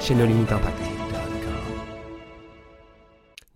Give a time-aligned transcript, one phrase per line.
[0.00, 0.78] chez nos limites impact.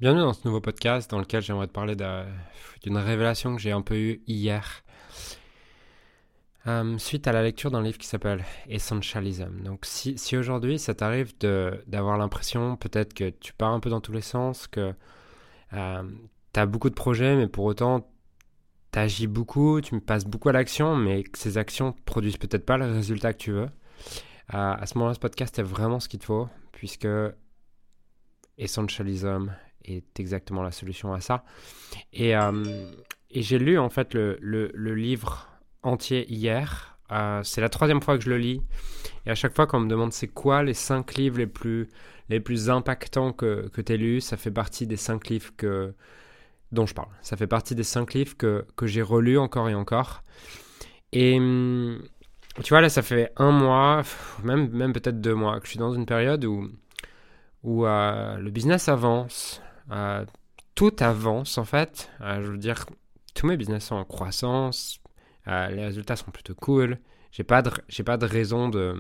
[0.01, 3.83] Bienvenue dans ce nouveau podcast dans lequel j'aimerais te parler d'une révélation que j'ai un
[3.83, 4.83] peu eue hier.
[6.67, 9.63] Euh, suite à la lecture d'un livre qui s'appelle Essentialism.
[9.65, 11.33] Donc si, aujourd'hui ça t'arrive
[11.87, 14.95] d'avoir l'impression peut-être que tu pars un peu dans tous les sens, que
[15.73, 16.03] euh,
[16.53, 18.09] tu as beaucoup de projets mais pour autant
[18.93, 22.77] tu agis beaucoup, tu passes beaucoup à l'action mais que ces actions produisent peut-être pas
[22.77, 23.69] le résultat que tu veux
[24.53, 27.09] à ce moment-là, ce podcast est vraiment ce qu'il te faut, puisque
[28.59, 29.53] Essentialism
[29.85, 31.45] est exactement la solution à ça.
[32.13, 32.91] Et, euh,
[33.33, 35.49] j'ai lu en fait le, livre
[35.83, 36.99] entier hier.
[37.13, 38.63] Euh, c'est la troisième fois que je le lis.
[39.27, 41.47] Et à chaque fois qu'on me demande c'est quoi les cinq livres les
[42.41, 45.53] plus, impactants que, que tu as lus, ça fait partie des cinq livres
[46.73, 47.09] dont je parle.
[47.23, 50.23] Ça fait partie des cinq livres que, que j'ai relus encore et encore.
[51.13, 52.03] Et hum,
[52.63, 54.03] tu vois, là, ça fait un mois,
[54.43, 56.69] même, même peut-être deux mois, que je suis dans une période où,
[57.63, 60.25] où euh, le business avance, euh,
[60.75, 62.11] tout avance en fait.
[62.21, 62.87] Euh, je veux dire,
[63.35, 65.01] tous mes business sont en croissance,
[65.47, 66.99] les résultats sont plutôt cool.
[67.33, 68.95] J'ai pas de, j'ai pas de raison de,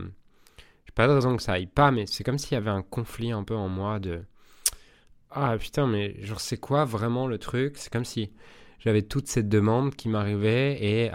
[0.86, 2.82] j'ai pas de raison que ça aille pas, mais c'est comme s'il y avait un
[2.82, 4.22] conflit un peu en moi de,
[5.30, 7.76] ah putain, mais genre c'est quoi vraiment le truc?
[7.76, 8.32] C'est comme si
[8.78, 11.10] j'avais toutes ces demandes qui m'arrivaient et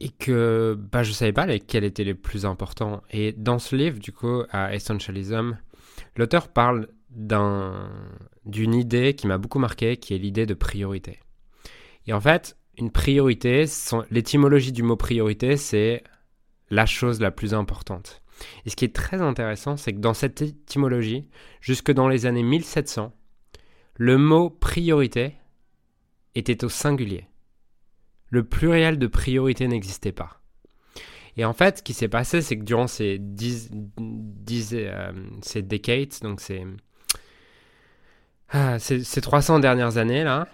[0.00, 3.02] et que bah, je ne savais pas lesquels étaient les plus importants.
[3.10, 5.58] Et dans ce livre, du coup, à Essentialism,
[6.16, 11.20] l'auteur parle d'une idée qui m'a beaucoup marqué, qui est l'idée de priorité.
[12.06, 13.66] Et en fait, une priorité,
[14.10, 16.02] l'étymologie du mot priorité, c'est
[16.70, 18.22] la chose la plus importante.
[18.64, 21.28] Et ce qui est très intéressant, c'est que dans cette étymologie,
[21.60, 23.12] jusque dans les années 1700,
[23.96, 25.34] le mot priorité
[26.34, 27.26] était au singulier
[28.30, 30.40] le pluriel de priorité n'existait pas.
[31.36, 33.70] Et en fait, ce qui s'est passé, c'est que durant ces, 10,
[34.72, 36.66] euh, ces decades, donc ces,
[38.50, 40.48] ah, ces, 300 dernières années, là,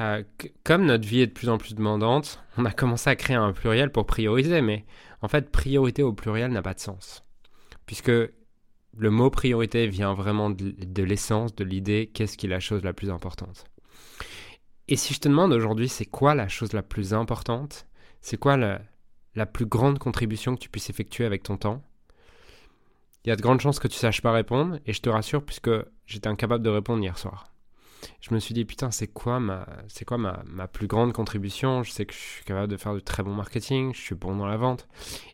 [0.00, 0.22] euh,
[0.64, 3.52] comme notre vie est de plus en plus demandante, on a commencé à créer un
[3.52, 4.84] pluriel pour prioriser, mais
[5.22, 7.24] en fait, priorité au pluriel n'a pas de sens.
[7.86, 12.82] Puisque le mot priorité vient vraiment de l'essence, de l'idée, qu'est-ce qui est la chose
[12.84, 13.64] la plus importante.
[14.88, 17.86] Et si je te demande aujourd'hui, c'est quoi la chose la plus importante?
[18.20, 21.82] C'est quoi la, plus grande contribution que tu puisses effectuer avec ton temps?
[23.24, 25.44] Il y a de grandes chances que tu saches pas répondre, et je te rassure,
[25.44, 25.70] puisque
[26.06, 27.52] j'étais incapable de répondre hier soir.
[28.20, 31.82] Je me suis dit, putain, c'est quoi, ma, c'est quoi ma, ma, plus grande contribution?
[31.82, 34.36] Je sais que je suis capable de faire de très bon marketing, je suis bon
[34.36, 34.86] dans la vente,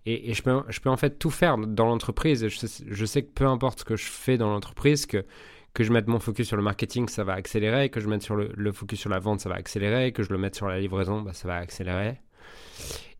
[0.06, 2.48] et, et je, peux, je peux en fait tout faire dans l'entreprise.
[2.48, 5.26] Je je sais que peu importe ce que je fais dans l'entreprise, que
[5.74, 8.36] que je mette mon focus sur le marketing, ça va accélérer, que je mette sur
[8.36, 11.22] le, focus sur la vente, ça va accélérer, que je le mette sur la livraison,
[11.22, 12.20] bah, ça va accélérer.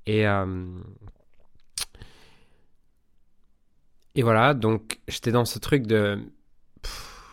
[0.07, 0.67] Et, euh,
[4.15, 6.19] et voilà, donc j'étais dans ce truc de...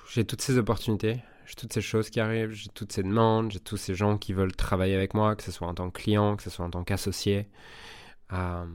[0.10, 3.60] J'ai toutes ces opportunités, j'ai toutes ces choses qui arrivent, j'ai toutes ces demandes, j'ai
[3.60, 6.36] tous ces gens qui veulent travailler avec moi, que ce soit en tant que client,
[6.36, 7.50] que ce soit en tant qu'associé.
[8.32, 8.66] Euh,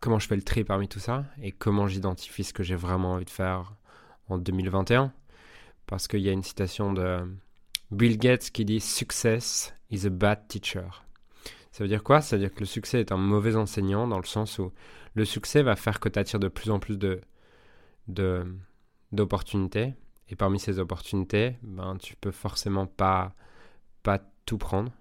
[0.00, 3.12] comment je fais le tri parmi tout ça et comment j'identifie ce que j'ai vraiment
[3.12, 3.74] envie de faire?
[4.30, 5.12] En 2021,
[5.86, 7.20] parce qu'il y a une citation de
[7.90, 10.88] Bill Gates qui dit Success is a bad teacher.
[11.72, 12.20] Ça veut dire quoi?
[12.20, 14.72] Ça veut dire que le succès est un mauvais enseignant dans le sens où
[15.14, 17.20] le succès va faire que tu attires de plus en plus de,
[19.12, 19.94] d'opportunités.
[20.28, 23.34] Et parmi ces opportunités, ben, tu peux forcément pas,
[24.02, 24.92] pas tout prendre.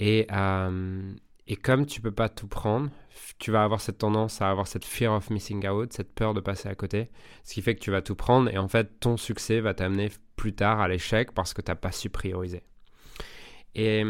[0.00, 1.14] Euh,
[1.46, 2.90] et comme tu peux pas tout prendre,
[3.38, 6.40] tu vas avoir cette tendance à avoir cette fear of missing out, cette peur de
[6.40, 7.10] passer à côté,
[7.42, 10.10] ce qui fait que tu vas tout prendre et en fait ton succès va t'amener
[10.36, 12.62] plus tard à l'échec parce que tu n'as pas su prioriser.
[13.74, 14.04] Et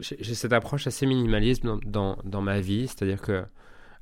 [0.00, 3.44] j'ai cette approche assez minimaliste dans, dans, ma vie, c'est-à-dire que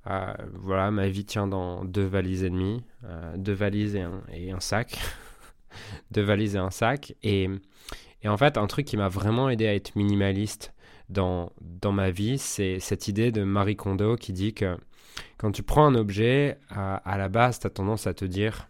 [0.06, 4.22] euh, voilà, ma vie tient dans deux valises et demie, euh, deux valises et un,
[4.32, 4.98] et un sac,
[6.10, 7.14] deux valises et un sac.
[7.22, 7.48] Et,
[8.22, 10.74] et en fait, un truc qui m'a vraiment aidé à être minimaliste
[11.08, 14.76] dans, dans ma vie, c'est cette idée de Marie Kondo qui dit que
[15.36, 18.68] quand tu prends un objet, à, la base, tu as tendance à te dire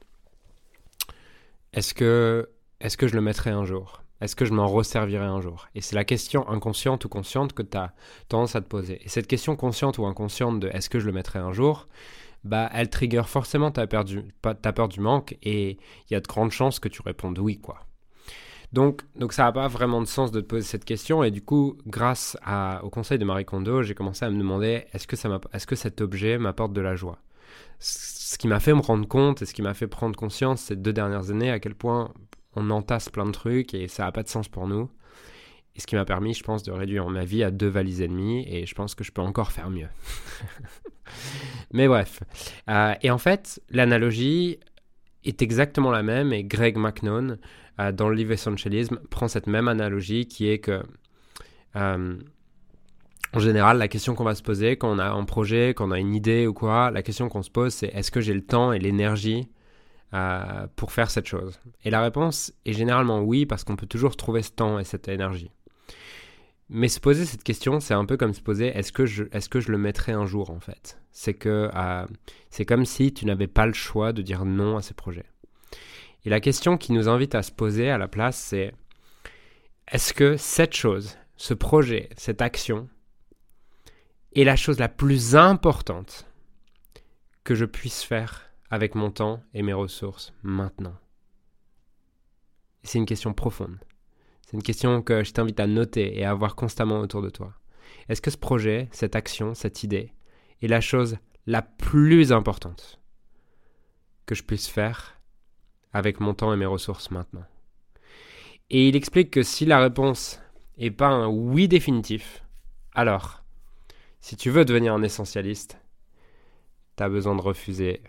[1.72, 2.48] est-ce que,
[2.80, 4.02] est que je le mettrai un jour?
[4.20, 5.68] Est-ce que je m'en resservirai un jour?
[5.74, 7.92] Et c'est la question inconsciente ou consciente que tu as
[8.28, 9.00] tendance à te poser.
[9.04, 11.88] Et cette question consciente ou inconsciente de est-ce que je le mettrai un jour?
[12.44, 15.78] Bah, elle trigger forcément ta peur, du, ta peur du manque et
[16.08, 17.80] il y a de grandes chances que tu répondes oui, quoi.
[18.74, 21.22] Donc, donc ça n'a pas vraiment de sens de te poser cette question.
[21.22, 22.36] Et du coup, grâce
[22.82, 25.14] au conseil de Marie Kondo, j'ai commencé à me demander est-ce que,
[25.52, 27.18] est-ce que cet objet m'apporte de la joie?
[27.78, 30.74] Ce qui m'a fait me rendre compte et ce qui m'a fait prendre conscience ces
[30.74, 32.12] deux dernières années à quel point
[32.56, 34.90] on entasse plein de trucs et ça n'a pas de sens pour nous.
[35.76, 38.08] Et ce qui m'a permis, je pense, de réduire ma vie à deux valises et
[38.08, 38.44] demie.
[38.48, 39.88] Et je pense que je peux encore faire mieux.
[41.72, 42.24] Mais bref.
[42.68, 44.58] Euh, et en fait, l'analogie
[45.24, 46.32] est exactement la même.
[46.32, 47.38] Et Greg McNone,
[47.80, 50.82] euh, dans le livre Essentialisme, prend cette même analogie qui est que,
[51.76, 52.16] euh,
[53.32, 55.92] en général, la question qu'on va se poser quand on a un projet, quand on
[55.92, 58.44] a une idée ou quoi, la question qu'on se pose, c'est est-ce que j'ai le
[58.44, 59.48] temps et l'énergie
[60.76, 61.58] pour faire cette chose?
[61.84, 65.08] Et la réponse est généralement oui, parce qu'on peut toujours trouver ce temps et cette
[65.08, 65.50] énergie.
[66.76, 69.48] Mais se poser cette question, c'est un peu comme se poser est-ce que je, est-ce
[69.48, 70.98] que je le mettrai un jour en fait?
[71.12, 72.04] C'est que euh,
[72.50, 75.30] c'est comme si tu n'avais pas le choix de dire non à ces projets.
[76.24, 78.74] Et la question qui nous invite à se poser à la place, c'est
[79.86, 82.88] est-ce que cette chose, ce projet, cette action,
[84.34, 86.26] est la chose la plus importante
[87.44, 90.96] que je puisse faire avec mon temps et mes ressources maintenant?
[92.82, 93.78] C'est une question profonde.
[94.54, 97.54] C'est une question que je t'invite à noter et à avoir constamment autour de toi.
[98.08, 100.12] Est-ce que ce projet, cette action, cette idée
[100.62, 101.16] est la chose
[101.48, 103.00] la plus importante
[104.26, 105.20] que je puisse faire
[105.92, 107.42] avec mon temps et mes ressources maintenant?
[108.70, 110.40] Et il explique que si la réponse
[110.78, 112.44] n'est pas un oui définitif,
[112.92, 113.42] alors,
[114.20, 115.80] si tu veux devenir un essentialiste,
[116.96, 118.04] tu as besoin de refuser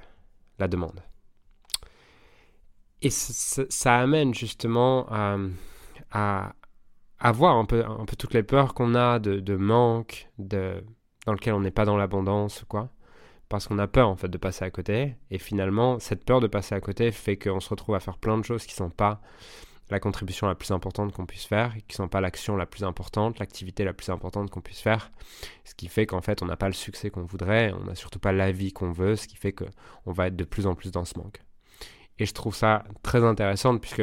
[0.60, 1.02] la demande.
[3.02, 5.40] Et ça, amène justement à
[6.16, 10.84] à, voir un peu, un peu toutes les peurs qu'on a de, manque, de,
[11.26, 12.90] dans lequel on n'est pas dans l'abondance, quoi.
[13.50, 15.16] Parce qu'on a peur en fait de passer à côté.
[15.30, 18.38] Et finalement, cette peur de passer à côté fait qu'on se retrouve à faire plein
[18.38, 19.22] de choses qui ne sont pas
[19.92, 22.84] la contribution la plus importante qu'on puisse faire, qui ne sont pas l'action la plus
[22.84, 25.12] importante, l'activité la plus importante qu'on puisse faire.
[25.64, 28.18] Ce qui fait qu'en fait, on n'a pas le succès qu'on voudrait, on n'a surtout
[28.18, 30.92] pas la vie qu'on veut, ce qui fait qu'on va être de plus en plus
[30.92, 31.44] dans ce manque.
[32.18, 34.02] Et je trouve ça très intéressant puisque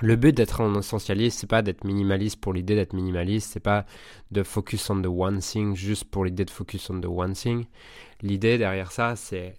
[0.00, 3.84] le but d'être un essentialiste, c'est pas d'être minimaliste pour l'idée d'être minimaliste, c'est pas
[4.30, 7.66] de focus on the one thing juste pour l'idée de focus on the one thing.
[8.22, 9.54] L'idée derrière ça, c'est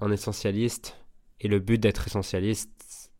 [0.00, 0.96] un essentialiste
[1.40, 3.10] et le but d'être essentialiste,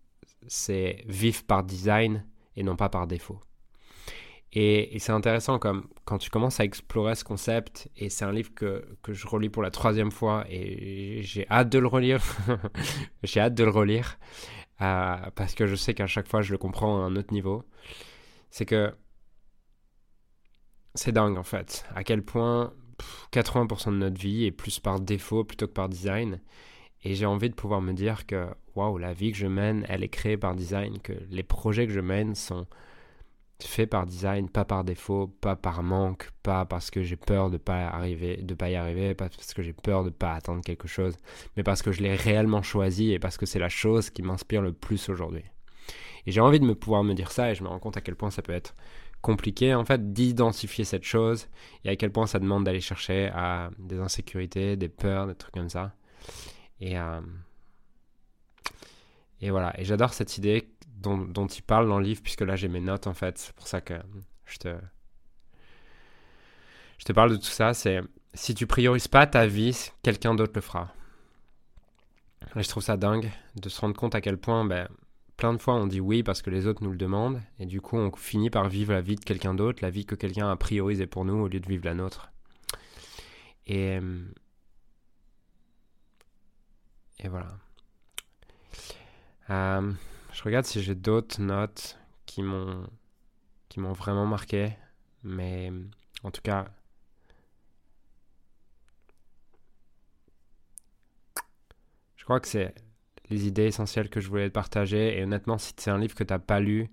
[0.46, 2.24] c'est vivre par design
[2.56, 3.40] et non pas par défaut.
[4.52, 8.52] Et, c'est intéressant comme quand tu commences à explorer ce concept, et c'est un livre
[8.52, 12.20] que, que, je relis pour la troisième fois, et j'ai hâte de le relire.
[13.22, 14.18] j'ai hâte de le relire
[14.80, 17.64] parce que je sais qu'à chaque fois je le comprends à un autre niveau,
[18.50, 18.94] c'est que
[20.94, 22.72] c'est dingue en fait, à quel point
[23.32, 26.40] 80% de notre vie est plus par défaut plutôt que par design.
[27.02, 30.04] Et j'ai envie de pouvoir me dire que waouh, la vie que je mène, elle
[30.04, 32.66] est créée par design, que les projets que je mène sont
[33.64, 37.56] fait par design, pas par défaut, pas par manque, pas parce que j'ai peur de
[37.56, 40.88] pas arriver, de pas y arriver, pas parce que j'ai peur de pas atteindre quelque
[40.88, 41.16] chose,
[41.56, 44.62] mais parce que je l'ai réellement choisi et parce que c'est la chose qui m'inspire
[44.62, 45.44] le plus aujourd'hui.
[46.26, 48.00] Et j'ai envie de me pouvoir me dire ça et je me rends compte à
[48.00, 48.74] quel point ça peut être
[49.22, 51.48] compliqué en fait d'identifier cette chose
[51.84, 55.54] et à quel point ça demande d'aller chercher à des insécurités, des peurs, des trucs
[55.54, 55.94] comme ça.
[56.80, 57.20] Et euh,
[59.40, 60.68] et voilà, et j'adore cette idée
[61.00, 63.66] dont, il parle dans le livre, puisque là j'ai mes notes en fait, c'est pour
[63.66, 63.94] ça que
[64.44, 64.76] je te,
[66.98, 68.00] je te parle de tout ça, c'est
[68.34, 70.92] si tu priorises pas ta vie, quelqu'un d'autre le fera.
[72.56, 74.88] Et je trouve ça dingue de se rendre compte à quel point, ben,
[75.36, 77.80] plein de fois on dit oui parce que les autres nous le demandent, et du
[77.80, 80.56] coup on finit par vivre la vie de quelqu'un d'autre, la vie que quelqu'un a
[80.56, 82.30] priorisée pour nous au lieu de vivre la nôtre.
[83.66, 83.98] Et,
[87.20, 87.48] et voilà.
[89.50, 89.92] Euh,
[90.32, 92.86] je regarde si j'ai d'autres notes qui m'ont
[93.68, 94.72] qui m'ont vraiment marqué,
[95.22, 95.72] mais
[96.24, 96.66] en tout cas,
[102.16, 102.74] je crois que c'est
[103.30, 105.18] les idées essentielles que je voulais te partager.
[105.18, 106.90] Et honnêtement, si c'est un livre que tu n'as pas lu,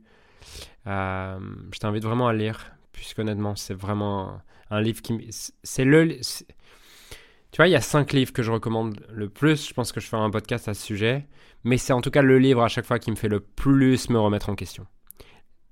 [0.87, 1.39] euh,
[1.73, 5.29] je t'invite vraiment à lire, puisque honnêtement, c'est vraiment un livre qui...
[5.63, 6.19] C'est le...
[7.57, 9.67] Tu vois, il y a cinq livres que je recommande le plus.
[9.67, 11.25] Je pense que je ferai un podcast à ce sujet.
[11.63, 14.11] Mais c'est en tout cas le livre à chaque fois qui me fait le plus
[14.11, 14.85] me remettre en question.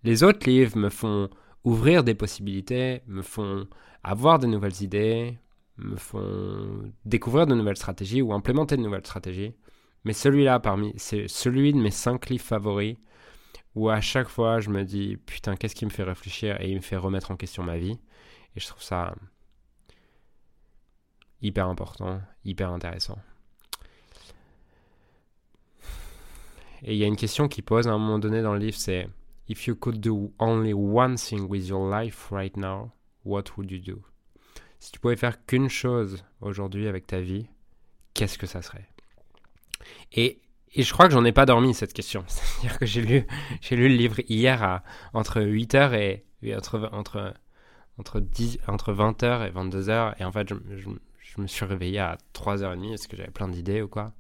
[0.02, 1.30] Les autres livres me font
[1.64, 3.68] ouvrir des possibilités, me font
[4.04, 5.38] avoir de nouvelles idées,
[5.78, 9.54] me font découvrir de nouvelles stratégies ou implémenter de nouvelles stratégies.
[10.06, 12.98] Mais celui-là, parmi, c'est celui de mes cinq livres favoris
[13.76, 16.78] où à chaque fois je me dis putain qu'est-ce qui me fait réfléchir et il
[16.78, 18.00] me fait remettre en question ma vie.
[18.56, 19.14] Et je trouve ça
[21.46, 23.18] hyper important, hyper intéressant.
[26.84, 28.78] Et il y a une question qui pose à un moment donné dans le livre,
[28.78, 29.08] c'est
[29.48, 32.92] If you could do only one thing with your life right now,
[33.24, 34.02] what would you do?
[34.80, 37.48] Si tu pouvais faire qu'une chose aujourd'hui avec ta vie,
[38.14, 38.88] qu'est-ce que ça serait?
[40.14, 40.40] Et,
[40.74, 42.24] et, je crois que j'en ai pas dormi cette question.
[42.28, 43.28] C'est-à-dire que j'ai lu,
[43.62, 44.82] j'ai lu le livre hier
[45.14, 47.34] entre 8h et, entre, entre,
[47.98, 50.16] entre, 10, entre 20h et 22h.
[50.20, 50.90] Et en fait, je, je,
[51.38, 54.14] me suis réveillé à 3h30 parce que j'avais plein d'idées ou quoi.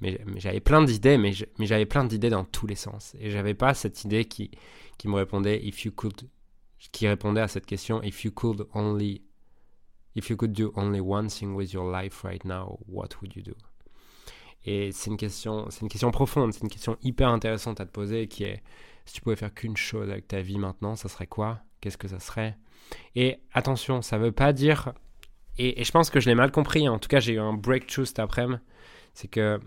[0.00, 3.14] Mais, j'avais plein d'idées, mais, mais j'avais plein d'idées dans tous les sens.
[3.20, 4.50] Et j'avais pas cette idée qui,
[4.96, 6.28] qui me répondait if you could,
[6.92, 9.22] qui répondait à cette question if you could only,
[10.14, 13.42] if you could do only one thing with your life right now, what would you
[13.42, 13.54] do?
[14.64, 17.90] Et c'est une question, c'est une question profonde, c'est une question hyper intéressante à te
[17.90, 18.62] poser qui est
[19.06, 21.60] si tu pouvais faire qu'une chose avec ta vie maintenant, ça serait quoi?
[21.80, 22.56] Qu'est-ce que ça serait?
[23.14, 24.92] Et attention, ça veut pas dire
[25.60, 26.88] et, je pense que je l'ai mal compris.
[26.88, 28.60] En tout cas, j'ai eu un breakthrough cet après-midi.
[29.14, 29.60] C'est que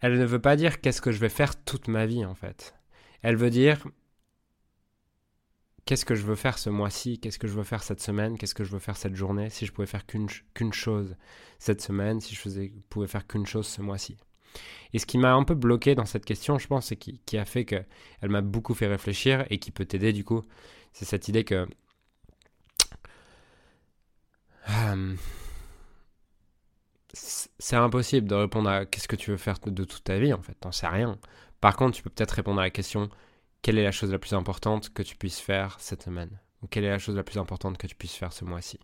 [0.00, 2.74] elle ne veut pas dire qu'est-ce que je vais faire toute ma vie en fait.
[3.22, 3.84] Elle veut dire
[5.84, 8.54] qu'est-ce que je veux faire ce mois-ci, qu'est-ce que je veux faire cette semaine, qu'est-ce
[8.54, 11.16] que je veux faire cette journée, si je pouvais faire qu'une chose
[11.58, 14.16] cette semaine, si je pouvais faire qu'une chose ce mois-ci.
[14.92, 17.38] Et ce qui m'a un peu bloqué dans cette question, je pense, et qui, qui
[17.38, 17.86] a fait qu'elle
[18.22, 20.44] m'a beaucoup fait réfléchir et qui peut t'aider du coup,
[20.92, 21.66] c'est cette idée que
[24.88, 25.14] euh,
[27.12, 30.42] c'est impossible de répondre à qu'est-ce que tu veux faire de toute ta vie en
[30.42, 31.18] fait, t'en sais rien.
[31.60, 33.08] Par contre, tu peux peut-être répondre à la question
[33.62, 36.40] quelle est la chose la plus importante que tu puisses faire cette semaine?
[36.62, 38.78] Ou quelle est la chose la plus importante que tu puisses faire ce mois-ci?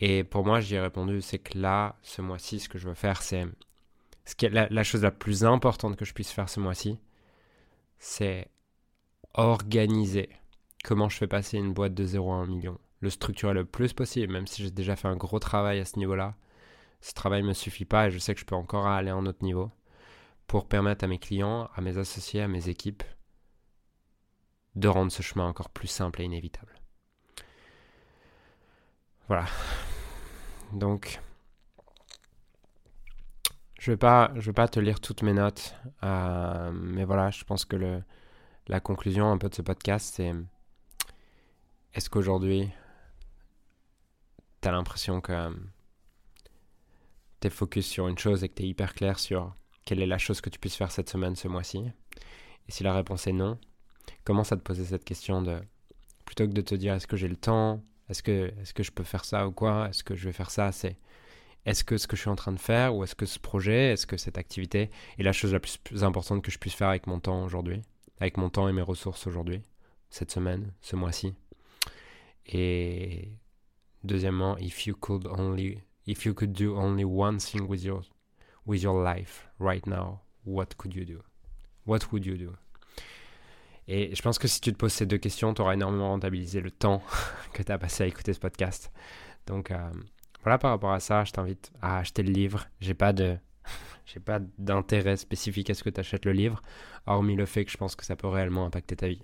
[0.00, 2.94] Et pour moi, j'y ai répondu, c'est que là, ce mois-ci, ce que je veux
[2.94, 3.46] faire, c'est...
[4.24, 6.98] Ce qui est la, chose la plus importante que je puisse faire ce mois-ci,
[7.98, 8.48] c'est
[9.34, 10.28] organiser
[10.84, 12.78] comment je fais passer une boîte de 0 à 1 million.
[13.02, 15.98] Le structurer le plus possible, même si j'ai déjà fait un gros travail à ce
[15.98, 16.34] niveau-là.
[17.02, 19.14] Ce travail ne me suffit pas et je sais que je peux encore aller à
[19.14, 19.70] un autre niveau
[20.46, 23.02] pour permettre à mes clients, à mes associés, à mes équipes
[24.76, 26.74] de rendre ce chemin encore plus simple et inévitable.
[29.28, 29.46] Voilà.
[30.72, 31.20] Donc,
[33.78, 38.00] je je vais pas te lire toutes mes notes, euh, mais voilà, je pense que
[38.68, 40.32] la conclusion un peu de ce podcast, c'est
[41.94, 42.70] est-ce qu'aujourd'hui,
[44.62, 45.50] tu as l'impression que
[47.40, 49.54] tu es focus sur une chose et que tu es hyper clair sur
[49.84, 51.78] quelle est la chose que tu puisses faire cette semaine, ce mois-ci.
[51.78, 53.58] Et si la réponse est non,
[54.24, 55.60] commence à te poser cette question de
[56.24, 58.92] plutôt que de te dire est-ce que j'ai le temps, est-ce que, est que je
[58.92, 60.96] peux faire ça ou quoi, est-ce que je vais faire ça, c'est
[61.64, 63.92] est-ce que ce que je suis en train de faire ou est-ce que ce projet,
[63.92, 67.06] est-ce que cette activité est la chose la plus, importante que je puisse faire avec
[67.06, 67.82] mon temps aujourd'hui,
[68.20, 69.62] avec mon temps et mes ressources aujourd'hui,
[70.10, 71.34] cette semaine, ce mois-ci.
[72.46, 73.28] Et
[74.04, 78.02] deuxièmement, if you could only, if you could do only one thing with your,
[78.66, 81.22] with your life right now, what could you do?
[81.84, 82.54] What would you do?
[83.88, 86.60] Et je pense que si tu te poses ces deux questions, tu auras énormément rentabilisé
[86.60, 87.02] le temps
[87.52, 88.92] que tu as passé à écouter ce podcast.
[89.46, 89.90] Donc euh,
[90.42, 92.66] voilà, par rapport à ça, je t'invite à acheter le livre.
[92.80, 93.36] J'ai pas de.
[94.06, 96.60] J'ai pas d'intérêt spécifique à ce que tu achètes le livre,
[97.06, 99.22] hormis le fait que je pense que ça peut réellement impacter ta vie.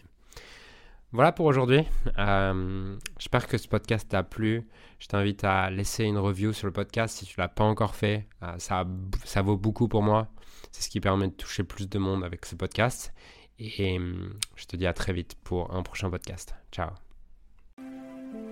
[1.11, 1.87] Voilà pour aujourd'hui.
[2.19, 4.69] Euh, j'espère que ce podcast t'a plu.
[4.99, 8.27] Je t'invite à laisser une review sur le podcast si tu l'as pas encore fait.
[8.43, 8.85] Euh, ça,
[9.43, 10.29] vaut beaucoup pour moi.
[10.71, 13.15] C'est ce qui permet de toucher plus de monde avec ce podcast.
[13.59, 16.55] Et hum, je te dis à très vite pour un prochain podcast.
[16.73, 16.91] Ciao.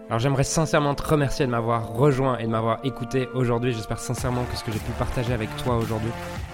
[0.07, 3.73] Alors j'aimerais sincèrement te remercier de m'avoir rejoint et de m'avoir écouté aujourd'hui.
[3.73, 6.13] J'espère sincèrement que ce que j'ai pu partager avec toi aujourd'hui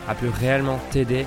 [0.09, 1.27] a pu réellement t'aider